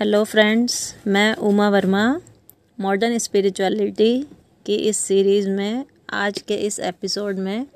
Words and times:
Hello 0.00 0.24
friends 0.24 0.94
मैं 1.06 1.34
Uma 1.34 1.68
Verma 1.68 2.20
modern 2.80 3.18
spirituality 3.18 4.26
की 4.66 4.74
इस 4.74 4.96
सीरीज़ 4.96 5.48
में, 5.50 5.84
आज 6.10 6.38
के 6.38 6.54
इस 6.54 6.80
एपिसोड 6.80 7.38
में, 7.38 7.66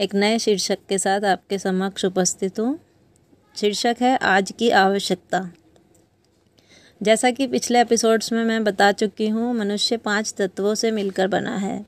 एक 0.00 0.14
नए 0.14 0.38
शीर्षक 0.38 0.78
के 0.88 0.98
साथ 0.98 1.20
आपके 1.20 1.58
समक्ष 1.58 2.04
उपस्थित 2.04 2.60
हूँ। 2.60 2.78
शीर्षक 3.56 3.96
है, 4.00 4.16
आज 4.16 4.52
की 4.58 4.70
आवश्यकता। 4.70 5.50
जैसा 7.02 7.30
कि 7.30 7.46
पिछले 7.46 7.80
एपिसोड्स 7.80 8.32
में 8.32 8.44
मैं 8.44 8.64
बता 8.64 8.92
चुकी 8.92 9.28
हूँ, 9.28 9.54
मनुष्य 9.54 9.96
पाँच 9.96 10.34
तत्वों 10.38 10.74
से 10.74 10.90
मिलकर 10.90 11.26
बना 11.26 11.56
है। 11.56 11.86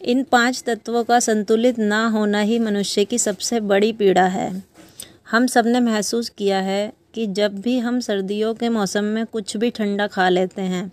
इन 0.00 0.22
पाँच 0.22 0.62
तत्वों 0.66 1.04
का 1.04 1.20
संतुलित 1.20 1.78
ना 1.78 2.06
होना 2.06 2.40
ही 2.40 2.58
मनुष्य 2.58 3.04
की 3.04 3.18
सबसे 3.18 3.60
बड़ी 3.60 3.92
पीड़ा 3.92 4.26
है। 4.26 4.62
हम 5.30 5.46
सबने 5.46 5.80
महसूस 5.80 6.28
किया 6.28 6.60
है 6.60 6.92
कि 7.14 7.26
जब 7.28 7.60
भी 7.60 7.78
हम 7.78 8.00
सर्दियों 8.00 8.54
के 8.54 8.68
मौसम 8.68 9.04
में 9.04 9.24
कुछ 9.26 9.56
भी 9.56 9.70
ठंडा 9.70 10.06
खा 10.06 10.28
लेते 10.28 10.62
हैं 10.64 10.90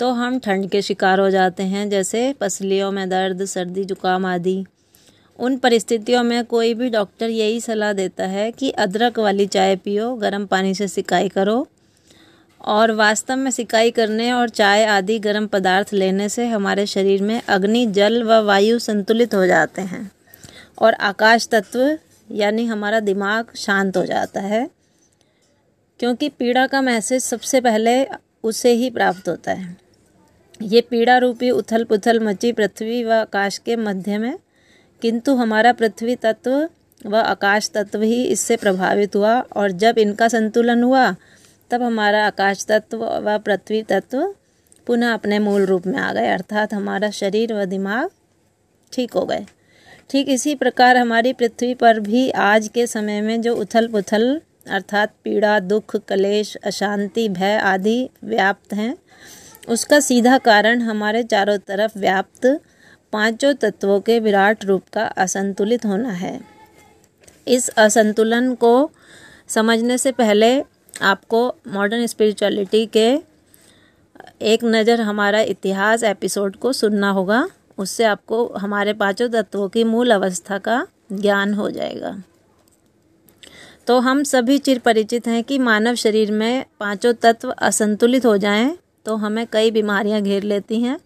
तो 0.00 0.10
हम 0.12 0.38
ठंड 0.38 0.68
के 0.70 0.82
शिकार 0.82 1.20
हो 1.20 1.30
जाते 1.30 1.62
हैं, 1.62 1.88
जैसे 1.90 2.32
पसलियों 2.32 2.90
में 2.92 3.08
दर्द, 3.08 3.44
सर्दी 3.44 3.84
जुकाम 3.84 4.26
आदि। 4.26 4.64
उन 5.38 5.56
परिस्थितियों 5.56 6.22
में 6.22 6.44
कोई 6.44 6.74
भी 6.74 6.90
डॉक्टर 6.90 7.30
यही 7.30 7.60
सलाह 7.60 7.92
देता 7.92 8.26
है 8.26 8.50
कि 8.52 8.70
अदरक 8.70 9.18
वाली 9.18 9.46
चाय 9.46 9.76
पियो, 9.76 10.14
गर्म 10.14 10.46
पानी 10.46 10.74
से 10.74 10.88
सिकाई 10.88 11.28
करो 11.28 11.66
और 12.60 12.92
वास्तव 12.92 13.36
में 13.36 13.50
सिकाई 13.50 13.90
करने 13.90 14.30
और 14.32 14.48
चाय 14.50 14.84
आदि 14.86 15.18
गर्म 15.18 15.46
पदार्थ 15.46 15.92
लेने 15.94 16.28
से 16.28 16.46
हमारे 16.46 16.86
शरीर 16.86 17.22
में 17.22 17.40
अग्नि, 17.40 17.86
जल 17.86 18.22
व 18.22 18.40
वायु 18.44 18.78
संतुलित 18.78 19.34
हो 19.34 19.46
जाते 19.46 19.82
हैं 19.82 20.10
और 20.78 20.94
आकाश 20.94 21.48
तत्व, 21.48 21.98
यानी 22.28 22.66
हमारा 22.66 23.00
दिमाग 23.02 23.54
शांत 23.56 23.96
हो 23.96 24.04
जाता 24.06 24.40
है। 24.40 24.68
क्योंकि 26.00 26.28
पीड़ा 26.28 26.66
का 26.66 26.80
मैसेज 26.80 27.22
सबसे 27.22 27.60
पहले 27.60 28.06
उसे 28.44 28.72
ही 28.72 28.90
प्राप्त 28.90 29.28
होता 29.28 29.52
है। 29.52 29.76
ये 30.60 30.80
पीड़ा 30.80 31.16
रूपी 31.18 31.50
उथल 31.50 31.84
पुथल 31.84 32.20
मची 32.20 32.52
पृथ्वी 32.52 33.02
व 33.04 33.12
आकाश 33.12 33.58
के 33.58 33.76
मध्य 33.76 34.18
में, 34.18 34.38
किंतु 35.02 35.34
हमारा 35.34 35.72
पृथ्वी 35.72 36.16
तत्व 36.16 36.68
व 37.00 37.16
आकाश 37.16 37.70
तत्व 37.70 38.02
ही 38.02 38.24
इससे 38.24 38.56
प्रभावित 38.56 39.16
हुआ 39.16 39.38
और 39.40 39.70
जब 39.72 39.98
इनका 39.98 40.28
संतुलन 40.28 40.82
हुआ, 40.82 41.14
तब 41.70 41.82
हमारा 41.82 42.26
आकाश 42.26 42.64
तत्व 42.66 43.04
व 43.20 43.38
पृथ्वी 43.38 43.82
तत्व 43.82 44.34
पुनः 44.86 45.12
अपने 45.12 45.38
मूल 45.38 45.64
रूप 45.66 45.86
में 45.86 45.98
आ 45.98 46.12
गए, 46.12 46.28
अर्थात 46.28 46.74
हमारा 46.74 47.10
शरीर 47.10 47.54
व 47.54 47.64
दिमाग 47.64 48.10
ठीक 48.92 49.12
हो 49.12 49.24
गए। 49.26 49.46
ठीक 50.10 50.28
इसी 50.28 50.54
प्रकार 50.54 50.96
हमारी 50.96 51.32
पृथ्वी 51.32 51.74
पर 51.74 52.00
भी 52.00 52.28
आज 52.30 52.68
के 52.68 52.86
समय 52.86 53.20
में 53.20 53.40
जो 53.42 53.54
उथल 53.56 53.88
पुथल 53.88 54.40
अर्थात 54.66 55.12
पीड़ा, 55.24 55.58
दुख, 55.60 55.96
कलेश, 55.96 56.56
अशांति, 56.56 57.28
भय 57.28 57.56
आदि 57.56 58.08
व्याप्त 58.24 58.72
हैं। 58.72 58.94
उसका 59.68 60.00
सीधा 60.00 60.38
कारण 60.38 60.82
हमारे 60.82 61.22
चारों 61.22 61.56
तरफ़ 61.58 61.98
व्याप्त 61.98 62.46
पाँचों 63.12 63.54
तत्वों 63.54 64.00
के 64.00 64.18
विराट 64.20 64.64
रूप 64.64 64.82
का 64.92 65.04
असंतुलित 65.04 65.84
होना 65.86 66.10
है। 66.10 66.40
इस 67.46 67.68
असंतुलन 67.68 68.54
को 68.54 68.90
समझने 69.48 69.98
से 69.98 70.12
पहले 70.12 70.60
आपको 71.02 71.46
मॉडर्न 71.68 72.06
स्पिरिचुअलिटी 72.06 72.86
के 72.86 73.08
एक 74.42 74.64
नज़र 74.64 75.00
हमारा 75.00 75.40
इतिहास 75.40 76.02
एपिसोड 76.02 76.56
को 76.56 76.72
सुनना 76.72 77.10
होगा। 77.10 77.48
उससे 77.78 78.04
आपको 78.04 78.46
हमारे 78.56 78.92
पाँचों 78.92 79.28
तत्वों 79.28 79.68
की 79.68 79.84
मूल 79.84 80.10
अवस्था 80.10 80.58
का 80.58 80.86
ज्ञान 81.12 81.54
हो 81.54 81.70
जाएगा। 81.70 82.16
तो 83.88 83.98
हम 84.00 84.22
सभी 84.22 84.58
चिर 84.58 84.78
परिचित 84.78 85.26
हैं 85.26 85.44
कि 85.44 85.58
मानव 85.58 85.94
शरीर 85.94 86.32
में 86.32 86.64
पाँचों 86.80 87.12
तत्व 87.14 87.50
असंतुलित 87.50 88.26
हो 88.26 88.36
जाएँ 88.36 88.76
तो 89.04 89.14
हमें 89.16 89.46
कई 89.52 89.70
बीमारियाँ 89.70 90.20
घेर 90.22 90.42
लेती 90.42 90.80
हैं। 90.82 90.98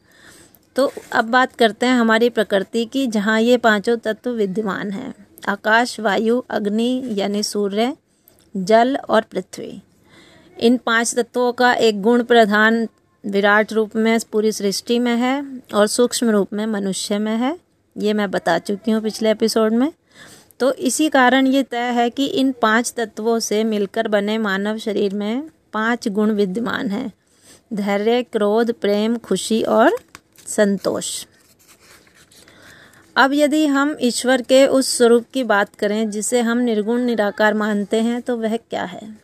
तो 0.77 0.93
अब 1.13 1.25
बात 1.25 1.53
करते 1.53 1.87
हैं 1.87 1.95
हमारी 1.95 2.31
प्रकृति 2.31 2.85
की, 2.85 3.07
जहाँ 3.07 3.41
ये 3.41 3.57
पाँचों 3.57 3.97
तत्व 3.97 4.31
विद्यमान 4.31 4.91
हैं। 4.91 5.15
आकाश, 5.49 6.01
वायु, 6.01 6.43
अग्नि 6.51 7.03
यानी 7.11 7.43
सूर्य, 7.43 7.97
जल 8.57 8.97
और 8.97 9.23
पृथ्वी। 9.23 9.83
इन 10.57 10.77
पाँच 10.77 11.15
तत्वों 11.15 11.53
का 11.53 11.73
एक 11.73 12.03
गुण 12.03 12.23
प्रधान 12.23 12.89
विराट 13.25 13.73
रूप 13.73 13.97
में 13.97 14.19
पूरी 14.33 14.53
सृष्टि 14.53 14.99
में 14.99 15.17
है 15.17 15.61
और 15.75 15.87
सूक्ष्म 15.87 16.31
रूप 16.31 16.53
में 16.53 16.67
मनुष्य 16.67 17.19
में 17.19 17.37
है। 17.37 17.59
ये 17.97 18.13
मैं 18.13 18.31
बता 18.31 18.59
चुकी 18.59 18.91
हूँ 18.91 19.03
पिछले 19.03 19.31
एपिसोड 19.31 19.73
में। 19.73 19.93
तो 20.63 20.73
इसी 20.73 21.09
कारण 21.09 21.47
ये 21.47 21.63
तय 21.63 21.77
है 21.77 22.11
कि 22.11 22.27
इन 22.27 22.53
पाँच 22.53 22.95
तत्वों 22.97 23.39
से 23.39 23.65
मिलकर 23.65 24.09
बने 24.09 24.39
मानव 24.39 24.79
शरीर 24.79 25.15
में 25.15 25.49
पाँच 25.73 26.09
गुण 26.09 26.31
विद्यमान 26.31 26.91
हैं। 26.91 27.13
धैर्य, 27.73 28.23
क्रोध, 28.23 28.73
प्रेम, 28.73 29.17
खुशी 29.17 29.63
और 29.63 29.97
संतोष। 30.47 31.27
अब 33.17 33.33
यदि 33.35 33.67
हम 33.67 33.97
ईश्वर 34.01 34.43
के 34.43 34.67
उस 34.67 34.97
स्वरूप 34.99 35.25
की 35.35 35.45
बात 35.45 35.75
करें, 35.75 36.11
जिसे 36.11 36.41
हम 36.41 36.59
निर्गुण, 36.59 37.01
निराकार 37.01 37.55
मानते 37.55 38.01
हैं 38.01 38.23
तो 38.23 38.37
वह 38.37 38.57
क्या 38.57 38.85
है? 38.85 39.17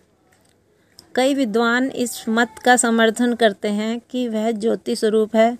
कई 1.15 1.35
विद्वान 1.35 1.91
इस 1.91 2.25
मत 2.29 2.49
का 2.65 2.77
समर्थन 2.77 3.35
करते 3.35 3.69
हैं 3.69 4.01
कि 4.11 4.29
वह 4.29 4.51
ज्योति 4.51 4.97
स्वरूप 4.97 5.37
है। 5.37 5.59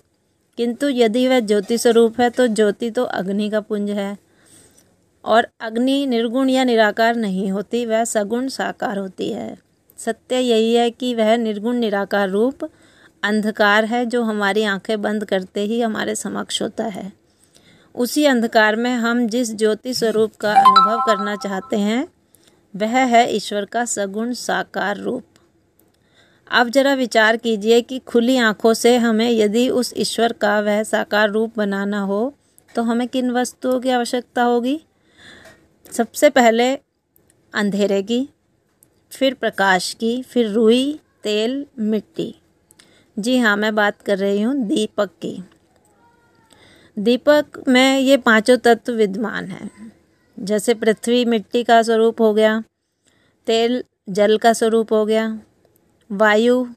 किंतु 0.57 0.89
यदि 0.89 1.27
वह 1.27 1.39
ज्योति 1.39 1.77
स्वरूप 1.77 2.21
है 2.21 2.29
तो 2.29 2.47
ज्योति 2.47 2.91
तो 2.91 3.03
अग्नि 3.03 3.49
का 3.49 3.59
पुंज 3.59 3.89
है। 3.89 4.28
और 5.25 5.47
अग्नि 5.61 6.05
निर्गुण 6.05 6.49
या 6.49 6.63
निराकार 6.63 7.15
नहीं 7.15 7.51
होती, 7.51 7.85
वह 7.85 8.03
सगुण 8.03 8.47
साकार 8.47 8.97
होती 8.97 9.31
है। 9.31 9.57
सत्य 9.97 10.39
यही 10.39 10.73
है 10.73 10.89
कि 10.91 11.13
वह 11.15 11.35
निर्गुण, 11.37 11.77
निराकार 11.77 12.29
रूप, 12.29 12.69
अंधकार 13.23 13.85
है 13.85 14.05
जो 14.05 14.23
हमारी 14.23 14.63
आँखें 14.63 15.01
बंद 15.01 15.25
करते 15.25 15.61
ही 15.61 15.81
हमारे 15.81 16.15
समक्ष 16.15 16.61
होता 16.61 16.85
है। 16.85 17.11
उसी 17.95 18.25
अंधकार 18.25 18.75
में 18.75 18.93
हम 18.93 19.27
जिस 19.27 19.55
ज्योति 19.55 19.93
स्वरूप 19.93 20.35
का 20.35 20.53
अनुभव 20.53 21.01
करना 21.07 21.35
चाहते 21.35 21.77
हैं, 21.77 22.07
वह 22.75 22.97
है 23.05 23.35
ईश्वर 23.35 23.65
का 23.65 23.85
सगुण 23.85 24.33
साकार 24.33 24.97
रूप। 24.97 25.23
अब 26.51 26.69
जरा 26.69 26.93
विचार 26.93 27.37
कीजिए 27.37 27.81
कि 27.81 27.99
खुली 27.99 28.37
आँखों 28.37 28.73
से 28.73 28.95
हमें 28.97 29.29
यदि 29.29 29.69
उस 29.69 29.93
ईश्वर 29.97 30.33
का 30.33 30.59
वह 30.59 30.83
साकार 30.83 31.29
रूप 31.29 31.57
बनाना 31.57 32.01
हो 32.01 32.33
तो 32.75 32.83
हमें 32.83 33.07
किन 33.07 33.31
वस्तुओं 33.31 33.79
की 33.79 33.89
आवश्यकता 33.89 34.43
होगी? 34.43 34.79
सबसे 35.91 36.29
पहले 36.29 36.75
अंधेरे 37.53 38.03
की, 38.03 38.29
फिर 39.11 39.33
प्रकाश 39.33 39.93
की, 39.93 40.21
फिर 40.23 40.49
रुई, 40.49 40.99
तेल, 41.23 41.65
मिट्टी। 41.79 42.35
जी 43.19 43.37
हाँ 43.37 43.57
मैं 43.57 43.75
बात 43.75 44.01
कर 44.01 44.17
रही 44.17 44.41
हूँ 44.41 44.55
दीपक 44.55 45.09
की। 45.21 45.43
दीपक 46.99 47.63
में 47.67 47.99
ये 47.99 48.17
पाँचों 48.17 48.57
तत्व 48.57 48.93
विद्यमान 48.93 49.45
हैं। 49.45 49.91
जैसे 50.39 50.73
पृथ्वी 50.73 51.25
मिट्टी 51.25 51.63
का 51.63 51.81
स्वरूप 51.81 52.21
हो 52.21 52.33
गया, 52.33 52.63
तेल 53.47 53.83
जल 54.09 54.37
का 54.37 54.53
स्वरूप 54.53 54.93
हो 54.93 55.05
गया, 55.05 55.39
वायु, 56.11 56.67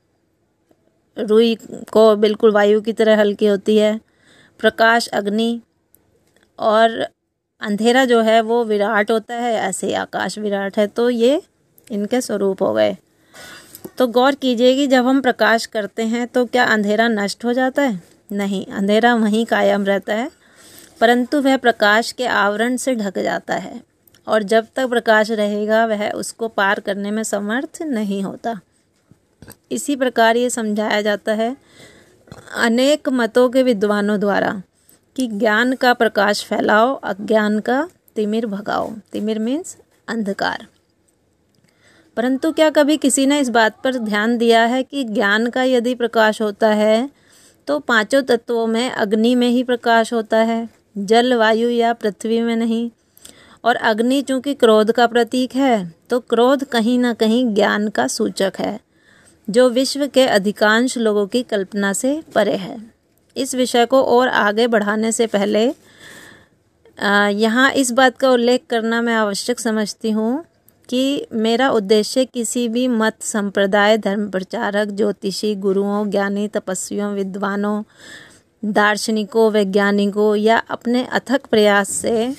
रुई 1.19 1.55
को 1.93 2.17
बिल्कुल 2.17 2.53
वायु 2.53 2.81
की 2.81 2.93
तरह 2.93 3.19
हल्की 3.19 3.47
होती 3.47 3.77
है, 3.77 4.01
प्रकाश 4.61 5.09
अग्नि 5.09 5.61
और 6.59 7.09
अंधेरा 7.63 8.05
जो 8.05 8.21
है 8.21 8.41
वो 8.43 8.63
विराट 8.65 9.11
होता 9.11 9.35
है, 9.35 9.55
ऐसे 9.55 9.93
आकाश 9.95 10.39
विराट 10.39 10.79
है 10.79 10.87
तो 10.87 11.09
ये 11.11 11.41
इनके 11.87 12.21
स्वरूप 12.21 12.63
हो 12.63 12.73
गए। 12.75 12.97
तो 13.99 14.07
गौर 14.09 14.35
कीजिए 14.35 14.75
कि 14.77 14.87
जब 14.87 15.07
हम 15.07 15.21
प्रकाश 15.21 15.67
करते 15.67 16.03
हैं 16.05 16.27
तो 16.27 16.45
क्या 16.47 16.65
अंधेरा 16.67 17.09
नष्ट 17.11 17.45
हो 17.45 17.53
जाता 17.53 17.83
है? 17.83 18.01
नहीं, 18.31 18.65
अंधेरा 18.69 19.15
वहीं 19.15 19.45
कायम 19.47 19.85
रहता 19.85 20.15
है, 20.15 20.31
परंतु 21.01 21.41
वह 21.41 21.57
प्रकाश 21.59 22.13
के 22.13 22.27
आवरण 22.27 22.77
से 22.77 22.95
ढक 22.95 23.19
जाता 23.19 23.55
है, 23.57 23.81
और 24.27 24.43
जब 24.45 24.67
तक 24.77 24.89
प्रकाश 24.89 25.31
रहेगा, 25.33 25.85
वह 25.87 26.11
उसको 26.11 26.49
पार 26.49 26.81
करने 26.81 27.11
में 27.11 27.23
समर्थ 27.25 27.83
नहीं 27.85 28.23
होता। 28.23 28.59
इसी 29.73 29.97
प्रकार 29.97 30.37
ये 30.37 30.51
समझाया 30.51 31.01
जाता 31.03 31.33
है 31.35 31.57
अनेक 32.57 33.09
मतों 33.11 33.49
के 33.51 33.63
विद्वानों 33.63 34.19
द्वारा। 34.21 34.63
कि 35.17 35.27
ज्ञान 35.27 35.73
का 35.73 35.93
प्रकाश 35.95 36.45
फैलाओ, 36.45 36.95
अज्ञान 36.95 37.59
का 37.59 37.89
तिमिर 38.17 38.47
भगाओ। 38.47 38.93
तिमिर 39.13 39.39
मीन्स 39.39 39.77
अंधकार। 40.09 40.67
परंतु 42.17 42.53
क्या 42.53 42.71
कभी 42.71 42.97
किसी 42.97 43.27
ने 43.27 43.41
इस 43.41 43.49
बात 43.49 43.77
पर 43.85 43.95
ध्यान 43.95 44.39
दिया 44.39 44.65
है 44.65 44.83
कि 44.83 45.05
ज्ञान 45.05 45.47
का 45.47 45.63
यदि 45.63 45.95
प्रकाश 45.95 46.43
होता 46.43 46.69
है 46.69 47.11
तो 47.69 47.79
पाँचों 47.79 48.23
तत्वों 48.23 48.67
में 48.67 48.91
अग्नि 48.91 49.35
में 49.35 49.49
ही 49.49 49.63
प्रकाश 49.65 50.13
होता 50.13 50.39
है, 50.39 50.69
जल, 50.99 51.35
वायु 51.35 51.69
या 51.71 51.93
पृथ्वी 51.93 52.41
में 52.41 52.57
नहीं। 52.57 52.91
और 53.65 53.77
अग्नि 53.77 54.23
चूँकि 54.23 54.55
क्रोध 54.55 54.93
का 54.93 55.07
प्रतीक 55.07 55.55
है 55.55 55.95
तो 56.11 56.21
क्रोध 56.21 56.65
कहीं 56.65 56.99
ना 56.99 57.13
कहीं 57.15 57.55
ज्ञान 57.55 57.89
का 57.89 58.07
सूचक 58.07 58.53
है, 58.59 58.81
जो 59.51 59.69
विश्व 59.71 60.07
के 60.07 60.27
अधिकांश 60.27 60.99
लोगों 60.99 61.27
की 61.27 61.43
कल्पना 61.43 61.93
से 61.93 62.23
परे 62.35 62.57
है। 62.57 62.92
इस 63.37 63.55
विषय 63.55 63.87
को 63.87 64.03
और 64.05 64.29
आगे 64.29 64.67
बढ़ाने 64.67 65.13
से 65.13 65.27
पहले 65.27 65.65
यहाँ 67.35 67.71
इस 67.73 67.91
बात 67.91 68.17
का 68.19 68.31
उल्लेख 68.31 68.65
करना 68.71 69.01
मैं 69.03 69.15
आवश्यक 69.15 69.61
समझती 69.61 70.11
हूँ 70.11 70.45
कि 70.89 71.27
मेरा 71.33 71.71
उद्देश्य 71.71 72.25
किसी 72.25 72.69
भी 72.69 72.87
मत, 72.89 73.23
संप्रदाय, 73.23 73.97
धर्म 73.99 74.29
प्रचारक, 74.31 74.89
ज्योतिषी, 74.89 75.55
गुरुओं, 75.55 76.11
ज्ञानी, 76.11 76.47
तपस्वियों, 76.49 77.13
विद्वानों, 77.15 77.83
दार्शनिकों, 78.65 79.51
वैज्ञानिकों 79.53 80.35
या 80.37 80.59
अपने 80.71 81.05
अथक 81.13 81.47
प्रयास 81.47 81.91
से 81.91 82.35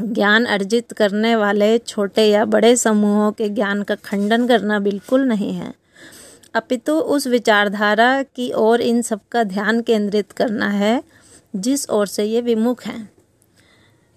ज्ञान 0.00 0.44
अर्जित 0.44 0.92
करने 0.92 1.34
वाले 1.36 1.76
छोटे 1.78 2.24
या 2.24 2.44
बड़े 2.44 2.74
समूहों 2.76 3.30
के 3.32 3.48
ज्ञान 3.48 3.82
का 3.82 3.94
खंडन 3.94 4.46
करना 4.48 4.78
बिल्कुल 4.78 5.24
नहीं 5.24 5.52
है। 5.52 5.72
अपितु 6.54 6.92
उस 6.92 7.26
विचारधारा 7.26 8.22
की 8.22 8.52
ओर 8.52 8.80
इन 8.80 9.02
सबका 9.02 9.44
ध्यान 9.44 9.80
केंद्रित 9.80 10.32
करना 10.32 10.68
है, 10.68 11.02
जिस 11.56 11.90
ओर 11.90 12.06
से 12.06 12.24
ये 12.24 12.40
विमुख 12.40 12.84
हैं। 12.86 13.12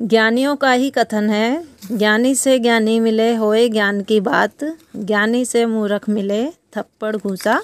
ज्ञानियों 0.01 0.55
का 0.55 0.71
ही 0.71 0.89
कथन 0.89 1.29
है, 1.29 1.63
ज्ञानी 1.91 2.35
से 2.35 2.59
ज्ञानी 2.59 2.99
मिले 2.99 3.35
होए 3.35 3.69
ज्ञान 3.69 4.01
की 4.01 4.19
बात, 4.19 4.63
ज्ञानी 4.95 5.45
से 5.45 5.65
मूर्ख 5.65 6.09
मिले 6.09 6.47
थप्पड़ 6.47 7.15
घूसा 7.15 7.61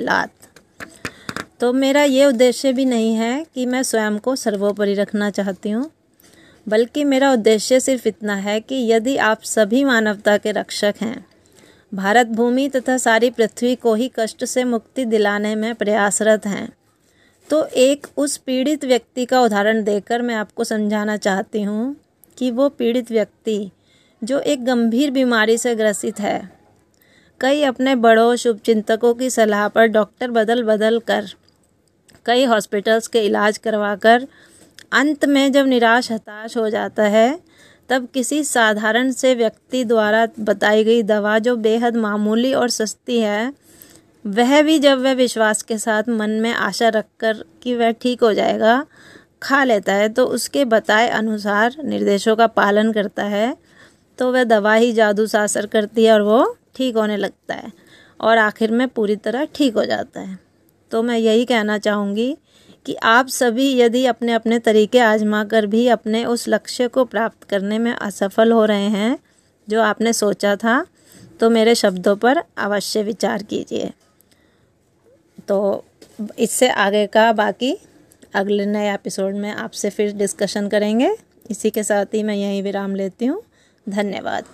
लात। 0.00 0.30
तो 1.60 1.72
मेरा 1.72 2.02
ये 2.02 2.24
उद्देश्य 2.24 2.72
भी 2.72 2.84
नहीं 2.84 3.14
है 3.14 3.46
कि 3.54 3.66
मैं 3.66 3.82
स्वयं 3.82 4.18
को 4.18 4.36
सर्वोपरि 4.36 4.94
रखना 4.94 5.30
चाहती 5.30 5.70
हूँ, 5.70 5.90
बल्कि 6.68 7.04
मेरा 7.04 7.32
उद्देश्य 7.32 7.80
सिर्फ़ 7.80 8.08
इतना 8.08 8.34
है 8.34 8.60
कि 8.60 8.92
यदि 8.92 9.16
आप 9.16 9.42
सभी 9.42 9.84
मानवता 9.84 10.36
के 10.36 10.52
रक्षक 10.52 10.94
हैं 11.00 11.26
भारत 11.92 12.26
भूमि 12.26 12.68
तथा 12.68 12.96
सारी 12.96 13.28
पृथ्वी 13.30 13.74
को 13.74 13.94
ही 13.94 14.10
कष्ट 14.16 14.44
से 14.44 14.64
मुक्ति 14.64 15.04
दिलाने 15.04 15.54
में 15.54 15.74
प्रयासरत 15.74 16.46
हैं। 16.46 16.72
तो 17.50 17.64
एक 17.66 18.06
उस 18.16 18.36
पीड़ित 18.36 18.84
व्यक्ति 18.84 19.24
का 19.24 19.40
उदाहरण 19.40 19.82
देकर 19.84 20.22
मैं 20.22 20.34
आपको 20.34 20.64
समझाना 20.64 21.16
चाहती 21.16 21.62
हूँ 21.62 21.96
कि 22.38 22.50
वो 22.50 22.68
पीड़ित 22.68 23.10
व्यक्ति, 23.10 23.70
जो 24.22 24.38
एक 24.38 24.64
गंभीर 24.64 25.10
बीमारी 25.10 25.58
से 25.58 25.74
ग्रसित 25.74 26.20
है, 26.20 26.50
कई 27.40 27.62
अपने 27.62 27.94
बड़ों, 27.96 28.34
शुभचिंतकों 28.36 29.14
की 29.14 29.30
सलाह 29.30 29.68
पर 29.68 29.86
डॉक्टर 29.88 30.30
बदल 30.30 30.62
बदल 30.64 30.98
कर, 30.98 31.26
कई 32.26 32.44
हॉस्पिटल्स 32.44 33.06
के 33.08 33.20
इलाज 33.20 33.58
करवाकर, 33.58 34.26
अंत 34.92 35.24
में 35.24 35.52
जब 35.52 35.66
निराश, 35.66 36.10
हताश 36.12 36.56
हो 36.56 36.68
जाता 36.70 37.02
है 37.02 37.38
तब 37.92 38.06
किसी 38.14 38.42
साधारण 38.44 39.10
से 39.12 39.34
व्यक्ति 39.34 39.84
द्वारा 39.84 40.26
बताई 40.40 40.84
गई 40.84 41.02
दवा 41.02 41.38
जो 41.38 41.54
बेहद 41.56 41.96
मामूली 41.96 42.52
और 42.54 42.68
सस्ती 42.70 43.18
है, 43.18 43.52
वह 44.24 44.62
भी 44.62 44.78
जब 44.78 45.00
वह 45.00 45.12
विश्वास 45.12 45.62
के 45.62 45.78
साथ 45.78 46.08
मन 46.08 46.30
में 46.30 46.52
आशा 46.52 46.88
रखकर 46.88 47.44
कि 47.62 47.74
वह 47.76 47.90
ठीक 47.92 48.22
हो 48.22 48.32
जाएगा, 48.32 48.84
खा 49.42 49.62
लेता 49.64 49.94
है 49.94 50.08
तो 50.08 50.24
उसके 50.26 50.64
बताए 50.64 51.08
अनुसार 51.08 51.76
निर्देशों 51.84 52.36
का 52.36 52.46
पालन 52.46 52.92
करता 52.92 53.24
है 53.24 53.56
तो 54.18 54.32
वह 54.32 54.44
दवा 54.44 54.74
ही 54.74 54.92
जादू 54.92 55.26
सा 55.26 55.42
असर 55.42 55.66
करती 55.66 56.04
है 56.04 56.12
और 56.12 56.22
वो 56.22 56.44
ठीक 56.76 56.96
होने 56.96 57.16
लगता 57.16 57.54
है 57.54 57.72
और 58.20 58.38
आखिर 58.38 58.70
में 58.70 58.88
पूरी 58.88 59.16
तरह 59.16 59.44
ठीक 59.54 59.74
हो 59.74 59.84
जाता 59.84 60.20
है। 60.20 60.38
तो 60.92 61.02
मैं 61.02 61.18
यही 61.18 61.44
कहना 61.44 61.78
चाहूँगी 61.78 62.36
कि 62.86 62.94
आप 62.94 63.28
सभी 63.28 63.72
यदि 63.78 64.04
अपने 64.06 64.32
अपने 64.32 64.58
तरीके 64.58 64.98
आजमा 64.98 65.42
कर 65.44 65.66
भी 65.66 65.86
अपने 65.88 66.24
उस 66.24 66.48
लक्ष्य 66.48 66.88
को 66.88 67.04
प्राप्त 67.04 67.44
करने 67.44 67.78
में 67.78 67.92
असफल 67.92 68.52
हो 68.52 68.64
रहे 68.64 68.88
हैं, 68.88 69.18
जो 69.68 69.82
आपने 69.82 70.12
सोचा 70.12 70.56
था 70.56 70.84
तो 71.40 71.50
मेरे 71.50 71.74
शब्दों 71.74 72.16
पर 72.16 72.42
अवश्य 72.58 73.02
विचार 73.02 73.42
कीजिए। 73.42 73.90
तो 75.48 75.84
इससे 76.38 76.68
आगे 76.70 77.06
का 77.06 77.32
बाकी 77.32 77.76
अगले 78.34 78.66
नए 78.66 78.92
एपिसोड 78.94 79.34
में 79.34 79.50
आपसे 79.50 79.90
फिर 79.90 80.12
डिस्कशन 80.12 80.68
करेंगे। 80.68 81.16
इसी 81.50 81.70
के 81.70 81.82
साथ 81.82 82.14
ही 82.14 82.22
मैं 82.22 82.34
यहीं 82.34 82.62
विराम 82.62 82.94
लेती 82.94 83.26
हूँ। 83.26 83.42
धन्यवाद। 83.86 84.44